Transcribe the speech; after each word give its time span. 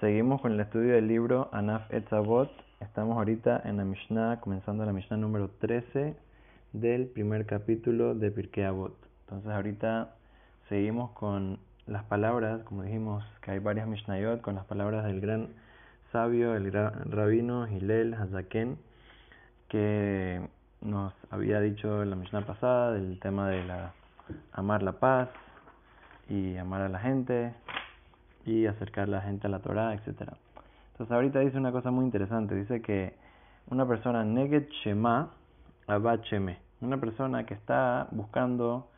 Seguimos 0.00 0.40
con 0.40 0.52
el 0.52 0.60
estudio 0.60 0.94
del 0.94 1.08
libro 1.08 1.50
Anaf 1.52 1.92
Etzavot. 1.92 2.50
Estamos 2.80 3.18
ahorita 3.18 3.60
en 3.66 3.76
la 3.76 3.84
Mishnah, 3.84 4.40
comenzando 4.40 4.86
la 4.86 4.94
Mishnah 4.94 5.18
número 5.18 5.50
13 5.60 6.16
del 6.72 7.06
primer 7.08 7.44
capítulo 7.44 8.14
de 8.14 8.30
Pirkei 8.30 8.64
Avot. 8.64 8.96
Entonces 9.24 9.50
ahorita 9.52 10.14
seguimos 10.70 11.10
con 11.10 11.58
las 11.86 12.02
palabras, 12.04 12.62
como 12.62 12.82
dijimos 12.82 13.22
que 13.42 13.50
hay 13.50 13.58
varias 13.58 13.86
Mishnayot, 13.88 14.40
con 14.40 14.54
las 14.54 14.64
palabras 14.64 15.04
del 15.04 15.20
gran 15.20 15.48
sabio, 16.12 16.56
el 16.56 16.70
gran 16.70 17.10
rabino 17.10 17.68
Hillel 17.68 18.14
Hazaken, 18.14 18.78
que 19.68 20.40
nos 20.80 21.12
había 21.28 21.60
dicho 21.60 22.02
en 22.02 22.08
la 22.08 22.16
Mishnah 22.16 22.46
pasada 22.46 22.92
del 22.92 23.20
tema 23.20 23.50
de 23.50 23.64
la 23.64 23.92
amar 24.52 24.82
la 24.82 24.92
paz 24.92 25.28
y 26.26 26.56
amar 26.56 26.80
a 26.80 26.88
la 26.88 27.00
gente 27.00 27.52
y 28.44 28.66
acercar 28.66 29.04
a 29.04 29.10
la 29.10 29.20
gente 29.22 29.46
a 29.46 29.50
la 29.50 29.60
Torah, 29.60 29.94
etcétera. 29.94 30.34
Entonces 30.92 31.12
ahorita 31.14 31.40
dice 31.40 31.56
una 31.56 31.72
cosa 31.72 31.90
muy 31.90 32.04
interesante, 32.04 32.54
dice 32.54 32.82
que 32.82 33.14
una 33.70 33.86
persona 33.86 34.24
neget 34.24 34.68
shema 34.84 35.30
abacheme, 35.86 36.58
una 36.80 36.98
persona 36.98 37.46
que 37.46 37.54
está 37.54 38.08
buscando 38.10 38.88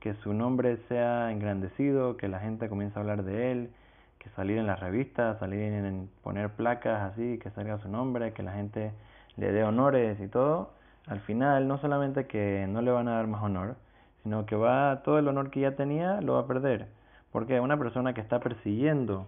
que 0.00 0.14
su 0.14 0.34
nombre 0.34 0.78
sea 0.88 1.30
engrandecido, 1.30 2.16
que 2.16 2.28
la 2.28 2.40
gente 2.40 2.68
comience 2.68 2.98
a 2.98 3.02
hablar 3.02 3.22
de 3.22 3.52
él, 3.52 3.70
que 4.18 4.30
salir 4.30 4.58
en 4.58 4.66
las 4.66 4.80
revistas, 4.80 5.38
salir 5.38 5.60
en 5.60 6.08
poner 6.22 6.50
placas 6.50 7.12
así, 7.12 7.38
que 7.38 7.50
salga 7.50 7.78
su 7.78 7.88
nombre, 7.88 8.32
que 8.32 8.42
la 8.42 8.52
gente 8.52 8.92
le 9.36 9.52
dé 9.52 9.64
honores 9.64 10.20
y 10.20 10.28
todo, 10.28 10.72
al 11.06 11.20
final 11.20 11.68
no 11.68 11.78
solamente 11.78 12.26
que 12.26 12.66
no 12.68 12.82
le 12.82 12.90
van 12.90 13.08
a 13.08 13.12
dar 13.12 13.26
más 13.26 13.42
honor, 13.42 13.76
sino 14.22 14.46
que 14.46 14.56
va 14.56 15.02
todo 15.04 15.18
el 15.18 15.28
honor 15.28 15.50
que 15.50 15.60
ya 15.60 15.76
tenía 15.76 16.20
lo 16.20 16.34
va 16.34 16.40
a 16.40 16.46
perder. 16.46 16.88
Porque 17.32 17.60
una 17.60 17.78
persona 17.78 18.12
que 18.14 18.20
está 18.20 18.40
persiguiendo, 18.40 19.26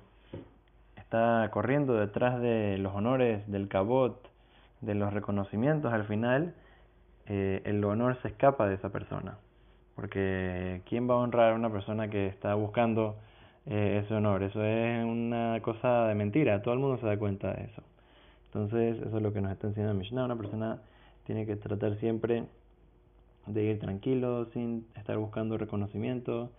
está 0.97 1.49
corriendo 1.51 1.95
detrás 1.95 2.41
de 2.41 2.79
los 2.79 2.95
honores, 2.95 3.51
del 3.51 3.69
cabot, 3.69 4.31
de 4.83 4.95
los 4.95 5.13
reconocimientos, 5.13 5.93
al 5.93 6.05
final 6.05 6.55
eh, 7.27 7.63
el 7.65 7.83
honor 7.85 8.19
se 8.23 8.29
escapa 8.29 8.69
de 8.69 8.75
esa 8.75 8.91
persona. 8.91 9.39
Porque 9.97 10.83
¿quién 10.89 11.09
va 11.09 11.15
a 11.15 11.19
honrar 11.19 11.53
a 11.53 11.57
una 11.57 11.71
persona 11.71 12.09
que 12.11 12.27
está 12.27 12.55
buscando 12.55 13.17
eh, 13.67 14.03
ese 14.05 14.15
honor? 14.15 14.43
Eso 14.43 14.63
es 14.63 15.05
una 15.05 15.59
cosa 15.63 16.09
de 16.09 16.15
mentira, 16.15 16.63
todo 16.63 16.75
el 16.75 16.81
mundo 16.81 16.99
se 16.99 17.07
da 17.07 17.17
cuenta 17.17 17.53
de 17.55 17.65
eso. 17.65 17.83
Entonces, 18.47 18.99
eso 19.01 19.17
es 19.17 19.23
lo 19.23 19.33
que 19.33 19.41
nos 19.41 19.53
está 19.53 19.67
enseñando 19.67 19.95
Mishnah. 19.95 20.25
Una 20.25 20.37
persona 20.37 20.79
tiene 21.25 21.47
que 21.47 21.57
tratar 21.57 21.97
siempre 21.99 22.45
de 23.47 23.63
ir 23.65 23.81
tranquilo, 23.81 24.47
sin 24.53 24.87
estar 24.95 25.17
buscando 25.19 25.59
reconocimiento, 25.59 26.51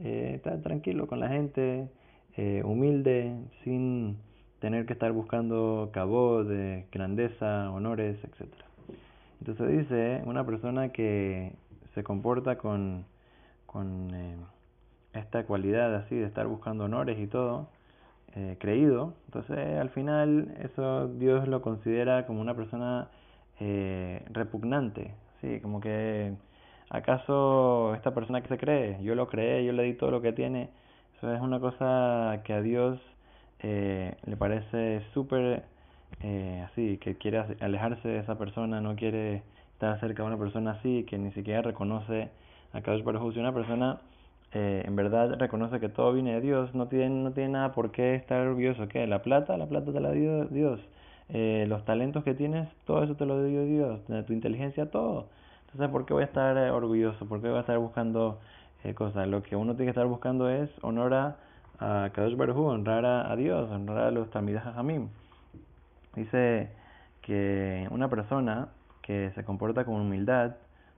eh, 0.00 0.32
estar 0.34 0.60
tranquilo 0.62 1.06
con 1.06 1.20
la 1.20 1.28
gente, 1.28 1.88
eh, 2.36 2.62
humilde, 2.64 3.36
sin 3.64 4.18
tener 4.60 4.86
que 4.86 4.92
estar 4.92 5.12
buscando 5.12 5.90
cabo 5.92 6.44
de 6.44 6.86
grandeza, 6.92 7.70
honores, 7.70 8.18
etc. 8.24 8.48
Entonces 9.40 9.78
dice, 9.78 10.22
una 10.24 10.44
persona 10.44 10.90
que 10.90 11.52
se 11.94 12.02
comporta 12.02 12.58
con, 12.58 13.04
con 13.66 14.14
eh, 14.14 14.36
esta 15.12 15.44
cualidad 15.44 15.94
así 15.94 16.14
de 16.16 16.26
estar 16.26 16.46
buscando 16.46 16.84
honores 16.84 17.18
y 17.18 17.26
todo, 17.26 17.68
eh, 18.34 18.56
creído, 18.60 19.14
entonces 19.26 19.58
al 19.78 19.88
final 19.90 20.54
eso 20.62 21.08
Dios 21.08 21.48
lo 21.48 21.62
considera 21.62 22.26
como 22.26 22.40
una 22.40 22.54
persona 22.54 23.08
eh, 23.60 24.22
repugnante, 24.30 25.14
sí, 25.40 25.60
como 25.60 25.80
que 25.80 26.34
acaso 26.90 27.94
esta 27.94 28.14
persona 28.14 28.40
que 28.42 28.48
se 28.48 28.58
cree, 28.58 29.02
yo 29.02 29.14
lo 29.14 29.28
creé, 29.28 29.64
yo 29.64 29.72
le 29.72 29.82
di 29.84 29.94
todo 29.94 30.10
lo 30.10 30.22
que 30.22 30.32
tiene, 30.32 30.70
eso 31.16 31.32
es 31.32 31.40
una 31.40 31.60
cosa 31.60 32.42
que 32.44 32.52
a 32.52 32.62
Dios 32.62 32.98
eh, 33.60 34.16
le 34.26 34.36
parece 34.36 35.02
súper 35.14 35.64
eh, 36.22 36.64
así, 36.70 36.98
que 36.98 37.16
quiere 37.16 37.44
alejarse 37.60 38.08
de 38.08 38.18
esa 38.20 38.38
persona, 38.38 38.80
no 38.80 38.96
quiere 38.96 39.42
estar 39.72 39.98
cerca 40.00 40.22
de 40.22 40.28
una 40.28 40.38
persona 40.38 40.72
así, 40.72 41.04
que 41.04 41.18
ni 41.18 41.32
siquiera 41.32 41.62
reconoce 41.62 42.30
a 42.72 42.80
Kadosh 42.82 43.02
Baruj 43.04 43.34
Si 43.34 43.40
una 43.40 43.52
persona 43.52 43.98
eh, 44.52 44.82
en 44.86 44.96
verdad 44.96 45.36
reconoce 45.38 45.80
que 45.80 45.88
todo 45.88 46.12
viene 46.12 46.34
de 46.34 46.40
Dios, 46.40 46.74
no 46.74 46.88
tiene, 46.88 47.10
no 47.10 47.32
tiene 47.32 47.50
nada 47.50 47.72
por 47.72 47.90
qué 47.90 48.14
estar 48.14 48.40
orgulloso. 48.46 48.88
¿Qué? 48.88 49.06
La 49.06 49.22
plata, 49.22 49.56
la 49.56 49.66
plata 49.66 49.92
te 49.92 50.00
la 50.00 50.12
dio 50.12 50.46
Dios. 50.46 50.80
Eh, 51.28 51.66
los 51.68 51.84
talentos 51.84 52.24
que 52.24 52.34
tienes, 52.34 52.68
todo 52.86 53.02
eso 53.02 53.16
te 53.16 53.26
lo 53.26 53.42
dio 53.44 53.64
Dios. 53.64 54.00
Tu 54.26 54.32
inteligencia, 54.32 54.90
todo. 54.90 55.28
Entonces, 55.76 55.92
¿por 55.92 56.06
qué 56.06 56.14
voy 56.14 56.22
a 56.22 56.26
estar 56.26 56.56
eh, 56.56 56.70
orgulloso? 56.70 57.26
¿Por 57.26 57.42
qué 57.42 57.48
voy 57.48 57.58
a 57.58 57.60
estar 57.60 57.76
buscando 57.76 58.40
eh, 58.82 58.94
cosas? 58.94 59.28
Lo 59.28 59.42
que 59.42 59.56
uno 59.56 59.74
tiene 59.74 59.84
que 59.84 59.90
estar 59.90 60.06
buscando 60.06 60.48
es 60.48 60.70
honrar 60.80 61.36
a 61.78 62.08
Kadosh 62.14 62.34
Baruj 62.34 62.56
honrar 62.56 63.04
a, 63.04 63.36
Dios, 63.36 63.70
honrar 63.70 64.04
a 64.04 64.10
los 64.10 64.30
Talmidah 64.30 64.72
Jamim. 64.72 65.10
Dice 66.14 66.70
que 67.20 67.86
una 67.90 68.08
persona 68.08 68.68
que 69.02 69.32
se 69.34 69.44
comporta 69.44 69.84
con 69.84 69.96
humildad, 69.96 70.56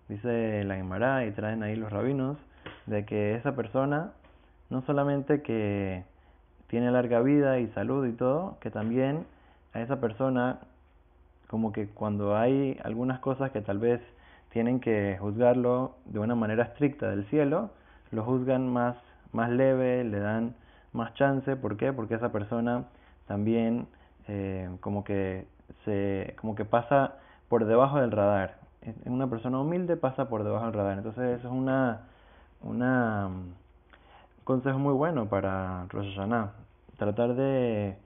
dice 0.08 0.62
la 0.62 0.76
Gemara 0.76 1.26
y 1.26 1.32
traen 1.32 1.64
ahí 1.64 1.74
los 1.74 1.90
rabinos, 1.90 2.36
de 2.86 3.04
que 3.04 3.34
esa 3.34 3.56
persona 3.56 4.12
no 4.70 4.82
solamente 4.82 5.42
que 5.42 6.04
tiene 6.68 6.92
larga 6.92 7.20
vida 7.20 7.58
y 7.58 7.66
salud 7.72 8.06
y 8.06 8.12
todo, 8.12 8.58
que 8.60 8.70
también 8.70 9.26
a 9.72 9.80
esa 9.80 10.00
persona 10.00 10.60
como 11.48 11.72
que 11.72 11.88
cuando 11.88 12.36
hay 12.36 12.78
algunas 12.84 13.18
cosas 13.18 13.50
que 13.50 13.60
tal 13.60 13.78
vez 13.80 14.00
tienen 14.50 14.80
que 14.80 15.16
juzgarlo 15.20 15.96
de 16.06 16.18
una 16.18 16.34
manera 16.34 16.64
estricta 16.64 17.10
del 17.10 17.26
cielo, 17.26 17.70
lo 18.10 18.24
juzgan 18.24 18.68
más, 18.68 18.96
más 19.32 19.50
leve, 19.50 20.04
le 20.04 20.20
dan 20.20 20.54
más 20.92 21.14
chance, 21.14 21.56
¿por 21.56 21.76
qué? 21.76 21.92
Porque 21.92 22.14
esa 22.14 22.32
persona 22.32 22.84
también 23.26 23.86
eh, 24.26 24.68
como 24.80 25.04
que 25.04 25.46
se 25.84 26.34
como 26.40 26.54
que 26.54 26.64
pasa 26.64 27.14
por 27.48 27.64
debajo 27.66 28.00
del 28.00 28.10
radar. 28.10 28.58
Una 29.04 29.28
persona 29.28 29.60
humilde 29.60 29.96
pasa 29.96 30.28
por 30.28 30.44
debajo 30.44 30.64
del 30.66 30.74
radar. 30.74 30.98
Entonces 30.98 31.38
eso 31.38 31.48
es 31.48 31.54
una 31.54 32.02
una, 32.62 33.26
un 33.28 33.54
consejo 34.44 34.78
muy 34.78 34.94
bueno 34.94 35.28
para 35.28 35.86
Rosh. 35.90 36.18
Tratar 36.96 37.34
de 37.34 37.96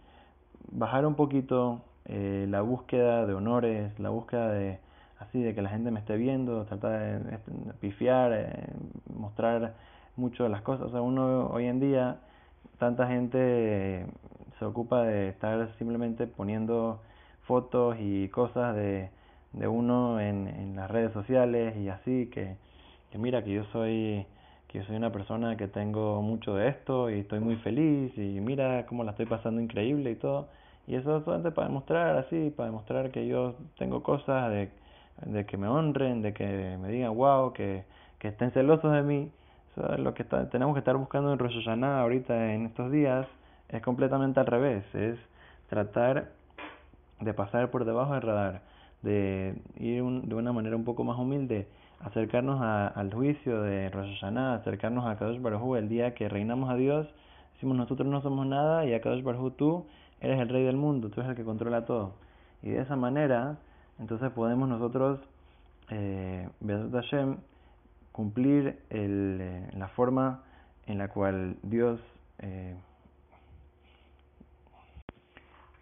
bajar 0.70 1.06
un 1.06 1.14
poquito 1.14 1.80
eh, 2.04 2.46
la 2.48 2.60
búsqueda 2.60 3.26
de 3.26 3.34
honores, 3.34 3.98
la 3.98 4.10
búsqueda 4.10 4.50
de 4.50 4.78
así 5.22 5.42
de 5.42 5.54
que 5.54 5.62
la 5.62 5.70
gente 5.70 5.90
me 5.90 6.00
esté 6.00 6.16
viendo, 6.16 6.64
tratar 6.64 7.22
de, 7.22 7.38
pifiar, 7.80 8.32
eh, 8.32 8.66
mostrar 9.14 9.74
mucho 10.16 10.44
de 10.44 10.50
las 10.50 10.62
cosas. 10.62 10.88
O 10.88 10.90
sea, 10.90 11.02
uno 11.02 11.48
hoy 11.48 11.66
en 11.66 11.80
día, 11.80 12.18
tanta 12.78 13.06
gente 13.08 14.06
se 14.58 14.64
ocupa 14.64 15.02
de 15.02 15.30
estar 15.30 15.68
simplemente 15.78 16.26
poniendo 16.26 17.00
fotos 17.42 17.96
y 18.00 18.28
cosas 18.28 18.74
de, 18.76 19.10
de 19.52 19.68
uno 19.68 20.20
en, 20.20 20.46
en 20.48 20.76
las 20.76 20.90
redes 20.90 21.12
sociales 21.12 21.76
y 21.76 21.88
así, 21.88 22.28
que, 22.32 22.56
que 23.10 23.18
mira 23.18 23.42
que 23.44 23.52
yo 23.52 23.64
soy 23.72 24.26
que 24.68 24.78
yo 24.78 24.84
soy 24.86 24.96
una 24.96 25.12
persona 25.12 25.56
que 25.58 25.68
tengo 25.68 26.22
mucho 26.22 26.54
de 26.54 26.68
esto 26.68 27.10
y 27.10 27.20
estoy 27.20 27.40
muy 27.40 27.56
feliz 27.56 28.16
y 28.16 28.40
mira 28.40 28.86
cómo 28.86 29.04
la 29.04 29.10
estoy 29.10 29.26
pasando 29.26 29.60
increíble 29.60 30.10
y 30.12 30.14
todo. 30.16 30.48
Y 30.86 30.94
eso 30.96 31.18
es 31.18 31.24
solamente 31.24 31.52
para 31.52 31.68
demostrar 31.68 32.16
así, 32.16 32.50
para 32.56 32.70
demostrar 32.70 33.10
que 33.10 33.26
yo 33.26 33.54
tengo 33.78 34.02
cosas 34.02 34.50
de, 34.50 34.70
de 35.24 35.46
que 35.46 35.56
me 35.56 35.68
honren, 35.68 36.22
de 36.22 36.32
que 36.32 36.76
me 36.80 36.88
digan 36.88 37.14
wow, 37.14 37.52
que, 37.52 37.84
que 38.18 38.28
estén 38.28 38.50
celosos 38.52 38.92
de 38.92 39.02
mí. 39.02 39.30
Eso 39.72 39.92
es 39.94 40.00
lo 40.00 40.14
que 40.14 40.22
está, 40.22 40.48
tenemos 40.50 40.74
que 40.74 40.80
estar 40.80 40.96
buscando 40.96 41.32
en 41.32 41.38
Rosh 41.38 41.54
Hashanah 41.54 42.00
ahorita 42.00 42.54
en 42.54 42.66
estos 42.66 42.90
días. 42.90 43.26
Es 43.68 43.82
completamente 43.82 44.40
al 44.40 44.46
revés, 44.46 44.84
es 44.94 45.18
tratar 45.68 46.30
de 47.20 47.34
pasar 47.34 47.70
por 47.70 47.84
debajo 47.84 48.12
del 48.12 48.22
radar, 48.22 48.62
de 49.02 49.54
ir 49.78 50.02
de 50.02 50.34
una 50.34 50.52
manera 50.52 50.76
un 50.76 50.84
poco 50.84 51.04
más 51.04 51.18
humilde 51.18 51.66
acercarnos 52.02 52.60
a, 52.60 52.88
al 52.88 53.12
juicio 53.12 53.62
de 53.62 53.88
Rosh 53.90 54.24
acercarnos 54.24 55.06
a 55.06 55.16
Kadosh 55.16 55.40
Baruj 55.40 55.76
el 55.76 55.88
día 55.88 56.14
que 56.14 56.28
reinamos 56.28 56.70
a 56.70 56.74
Dios, 56.74 57.06
decimos 57.54 57.76
nosotros 57.76 58.08
no 58.08 58.20
somos 58.22 58.46
nada 58.46 58.84
y 58.86 58.92
a 58.92 59.00
Kadosh 59.00 59.22
Baruj 59.22 59.54
tú 59.56 59.86
eres 60.20 60.40
el 60.40 60.48
rey 60.48 60.64
del 60.64 60.76
mundo, 60.76 61.10
tú 61.10 61.20
eres 61.20 61.30
el 61.30 61.36
que 61.36 61.44
controla 61.44 61.84
todo. 61.84 62.14
Y 62.62 62.70
de 62.70 62.80
esa 62.80 62.96
manera, 62.96 63.56
entonces 63.98 64.30
podemos 64.32 64.68
nosotros, 64.68 65.20
eh, 65.90 66.48
Hashem, 66.92 67.36
cumplir 68.12 68.78
el, 68.90 69.38
eh, 69.40 69.70
la 69.76 69.88
forma 69.88 70.42
en 70.86 70.98
la 70.98 71.08
cual 71.08 71.56
Dios 71.62 72.00
eh, 72.38 72.76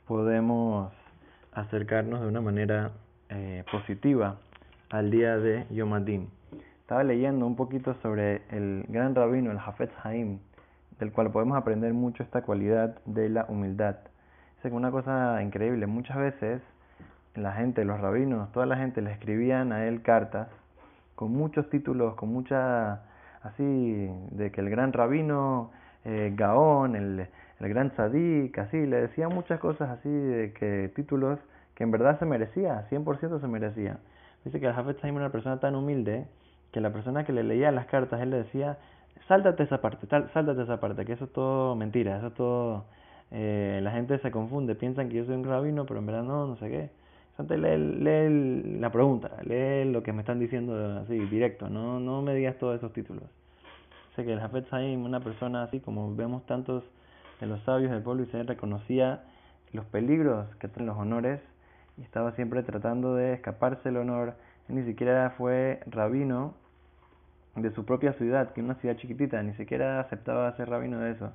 podemos 0.07 0.93
acercarnos 1.53 2.21
de 2.21 2.29
una 2.29 2.41
manera 2.41 2.93
eh, 3.29 3.65
positiva 3.71 4.39
al 4.91 5.11
día 5.11 5.37
de 5.39 5.67
Yom 5.71 5.93
Estaba 6.81 7.05
leyendo 7.05 7.47
un 7.47 7.57
poquito 7.57 7.95
sobre 8.03 8.43
el 8.51 8.85
gran 8.89 9.15
rabino, 9.15 9.51
el 9.51 9.59
Hafetz 9.59 9.93
Haim, 10.05 10.39
del 10.99 11.13
cual 11.13 11.31
podemos 11.31 11.57
aprender 11.57 11.93
mucho 11.95 12.23
esta 12.23 12.43
cualidad 12.43 12.99
de 13.05 13.29
la 13.29 13.47
humildad. 13.49 13.97
Es 14.63 14.73
una 14.73 14.91
cosa 14.91 15.43
increíble, 15.43 15.87
muchas 15.87 16.17
veces 16.17 16.61
la 17.35 17.53
gente, 17.53 17.85
los 17.85 18.01
rabinos, 18.01 18.51
toda 18.53 18.67
la 18.67 18.77
gente 18.77 19.03
le 19.03 19.13
escribían 19.13 19.73
a 19.73 19.87
él 19.87 20.03
cartas 20.03 20.49
con 21.15 21.33
muchos 21.33 21.69
títulos, 21.71 22.15
con 22.15 22.33
mucha, 22.33 23.03
así, 23.43 24.11
de 24.31 24.51
que 24.51 24.61
el 24.61 24.71
gran 24.71 24.93
rabino 24.93 25.71
eh, 26.05 26.33
Gaón, 26.35 26.97
el, 26.97 27.27
el 27.61 27.69
gran 27.69 27.91
tzadik, 27.91 28.59
así, 28.59 28.87
le 28.87 29.03
decía 29.03 29.29
muchas 29.29 29.61
cosas 29.61 29.91
así, 29.91 30.09
de 30.09 30.53
que 30.53 30.91
títulos 30.95 31.39
que 31.75 31.85
en 31.85 31.91
verdad 31.91 32.19
se 32.19 32.25
merecía, 32.27 32.87
100% 32.91 33.41
se 33.41 33.47
merecía. 33.47 33.99
Dice 34.45 34.61
que 34.61 34.67
el 34.67 34.73
Hafez 34.73 35.03
Haim 35.05 35.17
era 35.17 35.27
una 35.27 35.33
persona 35.33 35.61
tan 35.61 35.75
humilde 35.77 36.27
que 36.73 36.81
la 36.81 36.93
persona 36.93 37.25
que 37.25 37.33
le 37.33 37.43
leía 37.43 37.71
las 37.73 37.87
cartas, 37.87 38.21
él 38.21 38.31
le 38.31 38.39
decía, 38.39 38.79
sáltate 39.29 39.63
esa 39.63 39.81
parte, 39.81 40.07
sáltate 40.07 40.63
esa 40.63 40.81
parte, 40.81 41.05
que 41.05 41.13
eso 41.13 41.25
es 41.27 41.33
todo 41.33 41.77
mentira, 41.77 42.17
eso 42.19 42.29
es 42.29 42.35
todo... 42.35 42.85
Eh, 43.33 43.79
la 43.83 43.93
gente 43.93 44.19
se 44.19 44.31
confunde, 44.33 44.75
piensan 44.75 45.09
que 45.09 45.17
yo 45.17 45.25
soy 45.25 45.37
un 45.37 45.45
rabino, 45.45 45.87
pero 45.87 46.01
en 46.01 46.07
verdad 46.07 46.25
no, 46.25 46.47
no 46.49 46.57
sé 46.57 46.69
qué. 46.69 46.91
Entonces 47.39 47.59
lee, 47.59 48.03
lee 48.05 48.79
la 48.81 48.91
pregunta, 48.91 49.31
lee 49.45 49.91
lo 49.91 50.03
que 50.03 50.13
me 50.13 50.21
están 50.21 50.39
diciendo 50.39 51.01
así, 51.01 51.19
directo, 51.19 51.69
no, 51.69 51.99
no 52.01 52.23
me 52.23 52.35
digas 52.35 52.59
todos 52.59 52.77
esos 52.77 52.93
títulos. 52.93 53.25
Sé 54.17 54.25
que 54.25 54.33
el 54.33 54.41
Hafez 54.41 54.71
Haim, 54.73 55.05
una 55.05 55.21
persona 55.21 55.63
así 55.63 55.81
como 55.81 56.15
vemos 56.15 56.45
tantos 56.47 56.85
de 57.41 57.47
los 57.47 57.63
sabios 57.63 57.91
del 57.91 58.03
pueblo 58.03 58.25
Israel, 58.25 58.47
reconocía 58.47 59.23
los 59.73 59.85
peligros 59.87 60.55
que 60.57 60.69
tienen 60.69 60.89
los 60.89 60.99
honores 60.99 61.41
y 61.97 62.03
estaba 62.03 62.33
siempre 62.33 62.63
tratando 62.63 63.15
de 63.15 63.35
escaparse 63.35 63.89
el 63.89 63.97
honor. 63.97 64.35
Ni 64.69 64.85
siquiera 64.85 65.35
fue 65.37 65.81
rabino 65.87 66.55
de 67.57 67.71
su 67.73 67.85
propia 67.85 68.13
ciudad, 68.15 68.53
que 68.53 68.61
es 68.61 68.65
una 68.65 68.77
ciudad 68.77 68.97
chiquitita, 68.97 69.43
ni 69.43 69.55
siquiera 69.55 70.01
aceptaba 70.01 70.55
ser 70.57 70.69
rabino 70.69 71.01
de 71.01 71.13
eso. 71.13 71.33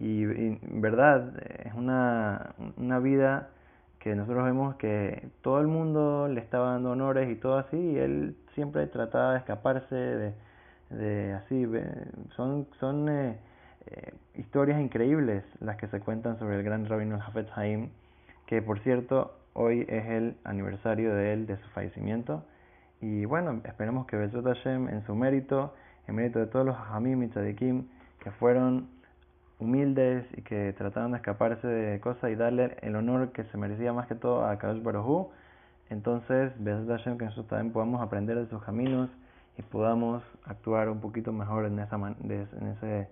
Y, 0.00 0.24
en 0.24 0.80
verdad 0.80 1.32
es 1.64 1.72
una, 1.74 2.54
una 2.76 2.98
vida 2.98 3.50
que 4.04 4.14
nosotros 4.14 4.44
vemos 4.44 4.76
que 4.76 5.30
todo 5.40 5.62
el 5.62 5.66
mundo 5.66 6.28
le 6.28 6.38
estaba 6.38 6.72
dando 6.72 6.90
honores 6.90 7.30
y 7.30 7.36
todo 7.36 7.56
así, 7.56 7.78
y 7.78 7.96
él 7.96 8.36
siempre 8.54 8.86
trataba 8.86 9.32
de 9.32 9.38
escaparse 9.38 9.94
de, 9.94 10.34
de 10.90 11.32
así. 11.32 11.66
Son, 12.36 12.68
son 12.78 13.08
eh, 13.08 13.38
eh, 13.86 14.12
historias 14.34 14.78
increíbles 14.78 15.42
las 15.60 15.78
que 15.78 15.88
se 15.88 16.00
cuentan 16.00 16.38
sobre 16.38 16.56
el 16.56 16.62
gran 16.62 16.84
rabino 16.84 17.16
Hafez 17.16 17.46
Haim, 17.56 17.88
que 18.44 18.60
por 18.60 18.78
cierto 18.80 19.38
hoy 19.54 19.86
es 19.88 20.04
el 20.04 20.36
aniversario 20.44 21.14
de 21.14 21.32
él, 21.32 21.46
de 21.46 21.56
su 21.56 21.68
fallecimiento. 21.70 22.44
Y 23.00 23.24
bueno, 23.24 23.62
esperemos 23.64 24.06
que 24.06 24.18
Besot 24.18 24.44
Hashem, 24.44 24.86
en 24.90 25.02
su 25.06 25.14
mérito, 25.14 25.72
en 26.06 26.16
mérito 26.16 26.40
de 26.40 26.46
todos 26.46 26.66
los 26.66 26.76
Hamim 26.90 27.22
y 27.22 27.28
Tzadikim 27.28 27.86
que 28.20 28.30
fueron 28.32 28.86
humildes 29.64 30.26
y 30.36 30.42
que 30.42 30.72
trataron 30.74 31.12
de 31.12 31.18
escaparse 31.18 31.66
de 31.66 32.00
cosas 32.00 32.30
y 32.30 32.34
darle 32.36 32.76
el 32.82 32.96
honor 32.96 33.32
que 33.32 33.44
se 33.44 33.56
merecía 33.56 33.92
más 33.92 34.06
que 34.06 34.14
todo 34.14 34.46
a 34.46 34.58
Kadosh 34.58 34.82
Baruj 34.82 35.30
entonces 35.90 36.52
Hashem 36.64 37.18
que 37.18 37.24
nosotros 37.24 37.48
también 37.48 37.72
podamos 37.72 38.00
aprender 38.00 38.36
de 38.38 38.46
sus 38.48 38.62
caminos 38.62 39.10
y 39.58 39.62
podamos 39.62 40.22
actuar 40.44 40.88
un 40.88 41.00
poquito 41.00 41.32
mejor 41.32 41.66
en, 41.66 41.78
esa 41.78 41.96
en 41.96 42.68
ese 42.68 43.08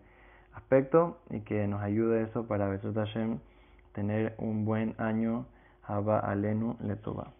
aspecto 0.55 1.19
y 1.31 1.41
que 1.41 1.67
nos 1.67 1.83
ayude 1.83 2.23
eso 2.23 2.47
para 2.47 2.69
Besot 2.69 2.95
Hashem 2.95 3.39
tener 3.93 4.35
un 4.39 4.65
buen 4.65 4.95
año 4.99 5.47
Haba 5.85 6.19
Alenu 6.21 6.77
Letová. 6.81 7.33